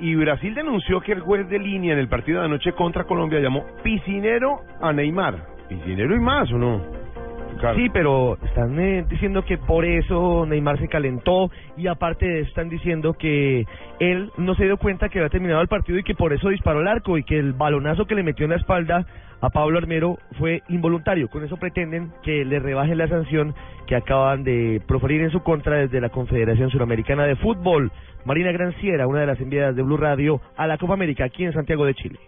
[0.00, 3.40] Y Brasil denunció que el juez de línea en el partido de anoche contra Colombia
[3.40, 5.46] llamó piscinero a Neymar.
[5.68, 6.93] Piscinero y más, ¿o no?
[7.76, 12.48] Sí, pero están eh, diciendo que por eso Neymar se calentó y aparte de eso
[12.48, 13.66] están diciendo que
[14.00, 16.80] él no se dio cuenta que había terminado el partido y que por eso disparó
[16.80, 19.06] el arco y que el balonazo que le metió en la espalda
[19.40, 21.28] a Pablo Armero fue involuntario.
[21.28, 23.54] Con eso pretenden que le rebajen la sanción
[23.86, 27.92] que acaban de proferir en su contra desde la Confederación Suramericana de Fútbol.
[28.24, 31.52] Marina Granciera, una de las enviadas de Blue Radio a la Copa América aquí en
[31.52, 32.18] Santiago de Chile.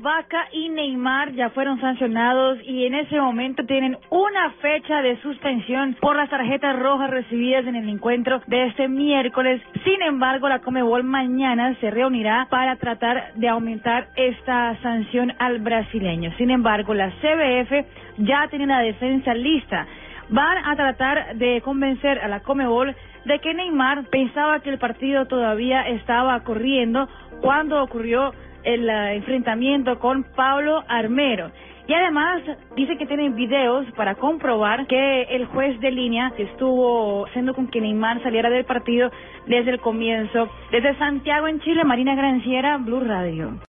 [0.00, 5.96] Vaca y Neymar ya fueron sancionados y en ese momento tienen una fecha de suspensión
[6.00, 9.62] por las tarjetas rojas recibidas en el encuentro de este miércoles.
[9.84, 16.32] Sin embargo, la Comebol mañana se reunirá para tratar de aumentar esta sanción al brasileño.
[16.36, 17.86] Sin embargo, la CBF
[18.18, 19.86] ya tiene la defensa lista.
[20.28, 25.26] Van a tratar de convencer a la Comebol de que Neymar pensaba que el partido
[25.26, 27.08] todavía estaba corriendo
[27.40, 28.32] cuando ocurrió
[28.66, 31.50] el enfrentamiento con Pablo Armero.
[31.88, 32.42] Y además
[32.74, 37.80] dice que tienen videos para comprobar que el juez de línea estuvo haciendo con que
[37.80, 39.10] Neymar saliera del partido
[39.46, 40.48] desde el comienzo.
[40.72, 43.56] Desde Santiago en Chile, Marina Granciera, Blue Radio.